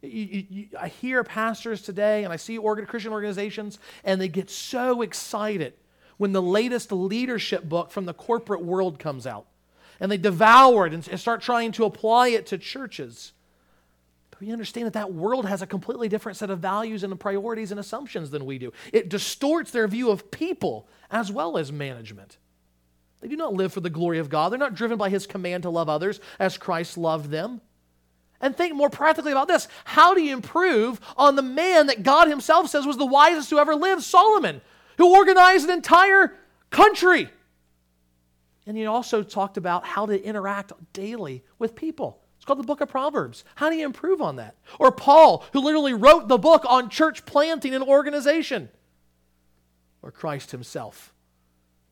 [0.00, 4.28] You, you, you, I hear pastors today and I see organ, Christian organizations, and they
[4.28, 5.72] get so excited
[6.18, 9.48] when the latest leadership book from the corporate world comes out.
[9.98, 13.32] And they devour it and, and start trying to apply it to churches.
[14.44, 17.80] We understand that that world has a completely different set of values and priorities and
[17.80, 18.72] assumptions than we do.
[18.92, 22.36] It distorts their view of people as well as management.
[23.22, 24.52] They do not live for the glory of God.
[24.52, 27.62] They're not driven by his command to love others as Christ loved them.
[28.38, 29.66] And think more practically about this.
[29.84, 33.58] How do you improve on the man that God himself says was the wisest who
[33.58, 34.60] ever lived, Solomon,
[34.98, 36.36] who organized an entire
[36.68, 37.30] country?
[38.66, 42.23] And he also talked about how to interact daily with people.
[42.44, 43.42] It's called the book of Proverbs.
[43.54, 44.56] How do you improve on that?
[44.78, 48.68] Or Paul, who literally wrote the book on church planting and organization.
[50.02, 51.14] Or Christ himself,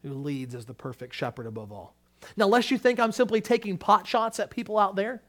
[0.03, 1.97] who leads as the perfect shepherd above all.
[2.37, 5.23] Now, lest you think I'm simply taking pot shots at people out there,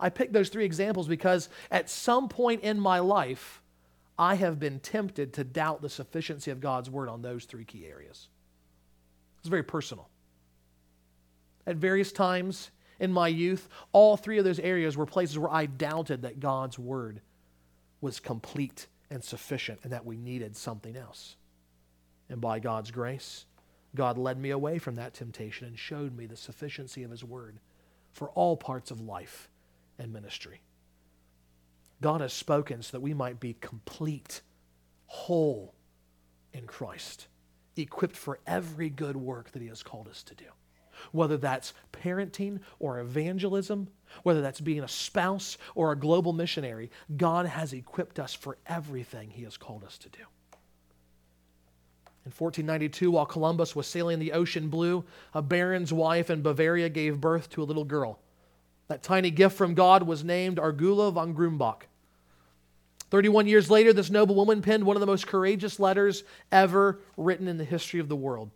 [0.00, 3.62] I picked those three examples because at some point in my life,
[4.18, 7.86] I have been tempted to doubt the sufficiency of God's word on those three key
[7.86, 8.26] areas.
[9.38, 10.08] It's very personal.
[11.68, 15.66] At various times in my youth, all three of those areas were places where I
[15.66, 17.20] doubted that God's word
[18.00, 21.36] was complete and sufficient and that we needed something else.
[22.28, 23.46] And by God's grace,
[23.94, 27.58] God led me away from that temptation and showed me the sufficiency of His word
[28.12, 29.48] for all parts of life
[29.98, 30.60] and ministry.
[32.00, 34.42] God has spoken so that we might be complete,
[35.06, 35.74] whole
[36.52, 37.28] in Christ,
[37.76, 40.46] equipped for every good work that He has called us to do
[41.12, 43.88] whether that's parenting or evangelism,
[44.22, 49.30] whether that's being a spouse or a global missionary, God has equipped us for everything
[49.30, 50.22] He has called us to do.
[52.24, 57.20] In 1492, while Columbus was sailing the ocean blue, a baron's wife in Bavaria gave
[57.20, 58.18] birth to a little girl.
[58.88, 61.82] That tiny gift from God was named Argula von Grumbach.
[63.10, 67.46] 31 years later, this noble woman penned one of the most courageous letters ever written
[67.46, 68.50] in the history of the world.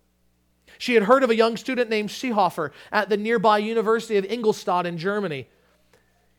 [0.79, 4.87] She had heard of a young student named Seehofer at the nearby University of Ingolstadt
[4.87, 5.49] in Germany,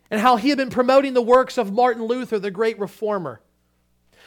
[0.09, 3.41] and how he had been promoting the works of Martin Luther, the great reformer.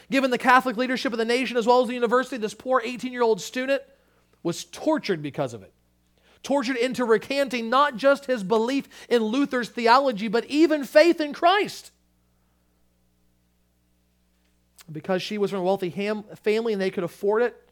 [0.09, 3.11] Given the Catholic leadership of the nation as well as the university, this poor 18
[3.11, 3.81] year old student
[4.43, 5.73] was tortured because of it.
[6.43, 11.91] Tortured into recanting not just his belief in Luther's theology, but even faith in Christ.
[14.91, 17.64] Because she was from a wealthy family and they could afford it,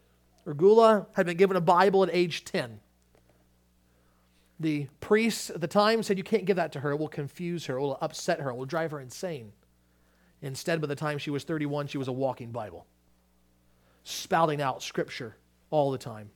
[0.46, 2.80] Argula had been given a Bible at age 10.
[4.60, 6.92] The priests at the time said, You can't give that to her.
[6.92, 7.76] It will confuse her.
[7.76, 8.50] It will upset her.
[8.50, 9.52] It will drive her insane.
[10.42, 12.86] Instead, by the time she was 31, she was a walking Bible,
[14.04, 15.36] spouting out scripture
[15.70, 16.30] all the time.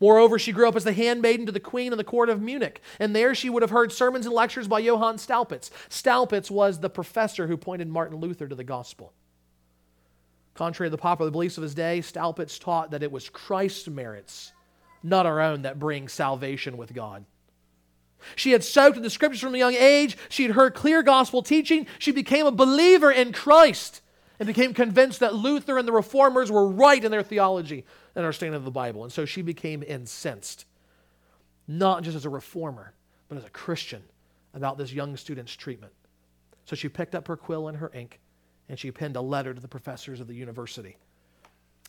[0.00, 2.82] Moreover, she grew up as the handmaiden to the queen in the court of Munich,
[2.98, 5.70] and there she would have heard sermons and lectures by Johann Staupitz.
[5.88, 9.14] Staupitz was the professor who pointed Martin Luther to the gospel.
[10.58, 14.52] Contrary to the popular beliefs of his day, Staupitz taught that it was Christ's merits,
[15.04, 17.24] not our own, that bring salvation with God.
[18.34, 20.16] She had soaked in the scriptures from a young age.
[20.28, 21.86] She had heard clear gospel teaching.
[22.00, 24.02] She became a believer in Christ
[24.40, 27.84] and became convinced that Luther and the reformers were right in their theology
[28.16, 29.04] and understanding of the Bible.
[29.04, 30.64] And so she became incensed,
[31.68, 32.94] not just as a reformer,
[33.28, 34.02] but as a Christian
[34.54, 35.92] about this young student's treatment.
[36.64, 38.18] So she picked up her quill and her ink
[38.68, 40.96] and she penned a letter to the professors of the university.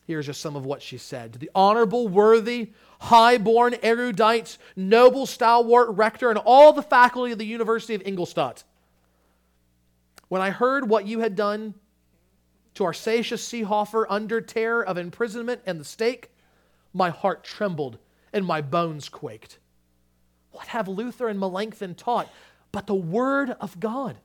[0.06, 1.34] Here's just some of what she said.
[1.34, 7.46] To the honorable, worthy, high-born, erudite, noble, stalwart rector, and all the faculty of the
[7.46, 8.64] University of Ingolstadt.
[10.28, 11.76] When I heard what you had done
[12.76, 16.32] to Arsacius Seehofer under terror of imprisonment and the stake,
[16.94, 18.00] my heart trembled
[18.34, 19.60] and my bones quaked.
[20.52, 22.30] What have Luther and Melanchthon taught
[22.72, 24.18] but the Word of God?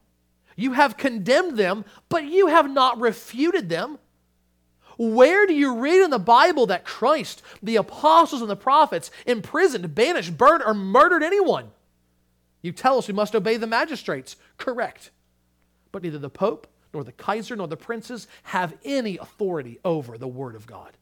[0.57, 3.99] You have condemned them, but you have not refuted them.
[4.97, 9.95] Where do you read in the Bible that Christ, the apostles, and the prophets imprisoned,
[9.95, 11.71] banished, burned, or murdered anyone?
[12.63, 14.37] You tell us we must obey the magistrates.
[14.57, 15.11] Correct.
[15.93, 20.29] But neither the Pope, nor the Kaiser, nor the princes have any authority over the
[20.29, 20.97] Word of God.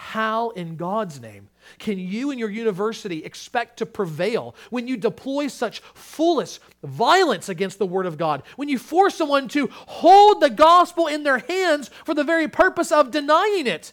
[0.00, 5.48] How, in God's name, can you and your university expect to prevail when you deploy
[5.48, 8.42] such foolish violence against the Word of God?
[8.56, 12.90] When you force someone to hold the gospel in their hands for the very purpose
[12.90, 13.92] of denying it,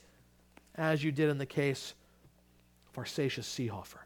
[0.75, 1.93] as you did in the case
[2.89, 3.99] of Arsacius Seehofer?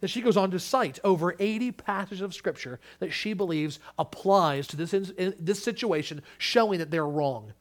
[0.00, 4.66] Then she goes on to cite over 80 passages of Scripture that she believes applies
[4.68, 7.52] to this, in, this situation, showing that they're wrong.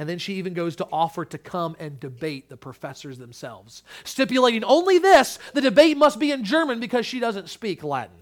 [0.00, 4.64] And then she even goes to offer to come and debate the professors themselves, stipulating
[4.64, 8.16] only this the debate must be in German because she doesn't speak Latin.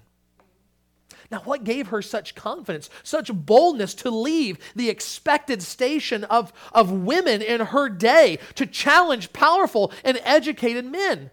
[1.31, 6.91] Now, what gave her such confidence, such boldness to leave the expected station of, of
[6.91, 11.31] women in her day to challenge powerful and educated men?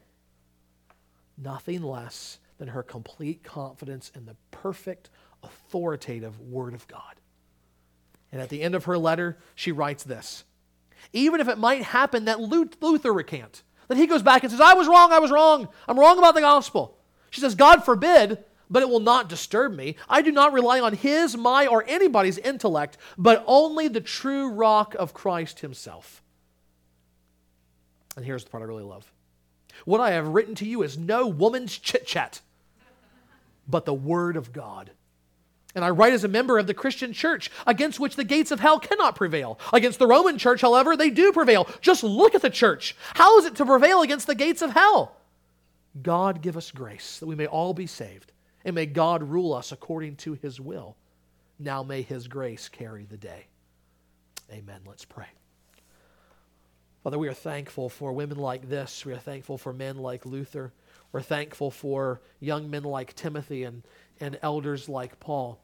[1.40, 5.10] Nothing less than her complete confidence in the perfect,
[5.42, 7.16] authoritative Word of God.
[8.32, 10.44] And at the end of her letter, she writes this
[11.14, 14.74] Even if it might happen that Luther recant, that he goes back and says, I
[14.74, 16.98] was wrong, I was wrong, I'm wrong about the gospel.
[17.30, 19.96] She says, God forbid, but it will not disturb me.
[20.10, 24.96] I do not rely on his, my, or anybody's intellect, but only the true rock
[24.96, 26.24] of Christ himself.
[28.16, 29.12] And here's the part I really love.
[29.84, 32.42] What I have written to you is no woman's chit chat,
[33.68, 34.92] but the word of God.
[35.76, 38.62] And I write as a member of the Christian church, against which the gates of
[38.62, 39.60] hell cannot prevail.
[39.74, 41.68] Against the Roman church, however, they do prevail.
[41.82, 42.96] Just look at the church.
[43.14, 45.18] How is it to prevail against the gates of hell?
[46.02, 48.32] God give us grace that we may all be saved,
[48.64, 50.96] and may God rule us according to his will.
[51.60, 53.48] Now may his grace carry the day.
[54.52, 54.80] Amen.
[54.86, 55.28] Let's pray.
[57.04, 59.06] Father, we are thankful for women like this.
[59.06, 60.72] We are thankful for men like Luther.
[61.12, 63.84] We're thankful for young men like Timothy and,
[64.20, 65.60] and elders like Paul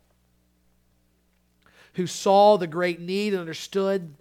[1.93, 4.13] who saw the great need and understood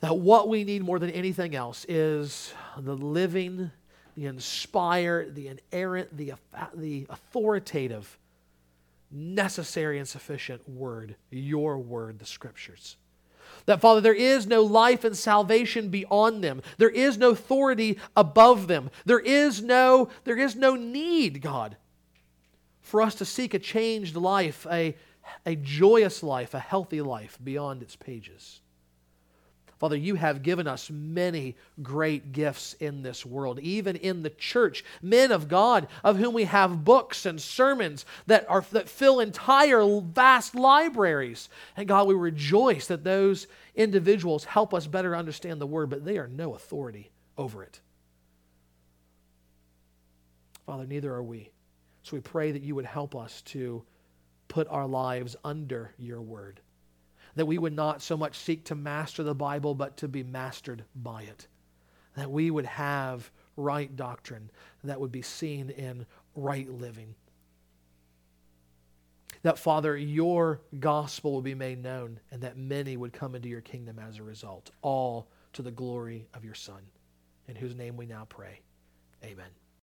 [0.00, 3.70] that what we need more than anything else is the living,
[4.16, 6.34] the inspired, the inerrant, the,
[6.74, 8.18] the authoritative,
[9.10, 12.96] necessary and sufficient word, your word, the scriptures.
[13.66, 16.60] That, Father, there is no life and salvation beyond them.
[16.76, 18.90] There is no authority above them.
[19.04, 21.76] There is no, there is no need, God,
[22.82, 24.96] for us to seek a changed life, a
[25.44, 28.60] a joyous life, a healthy life beyond its pages.
[29.78, 34.84] Father, you have given us many great gifts in this world, even in the church.
[35.02, 39.84] Men of God, of whom we have books and sermons that, are, that fill entire
[40.00, 41.48] vast libraries.
[41.76, 46.18] And God, we rejoice that those individuals help us better understand the Word, but they
[46.18, 47.80] are no authority over it.
[50.66, 51.50] Father, neither are we.
[52.04, 53.84] So we pray that you would help us to
[54.48, 56.60] put our lives under your word.
[57.36, 60.84] That we would not so much seek to master the Bible, but to be mastered
[60.94, 61.48] by it.
[62.16, 64.50] That we would have right doctrine
[64.84, 67.14] that would be seen in right living.
[69.42, 73.60] That, Father, your gospel would be made known and that many would come into your
[73.60, 76.80] kingdom as a result, all to the glory of your Son,
[77.46, 78.60] in whose name we now pray.
[79.22, 79.50] Amen.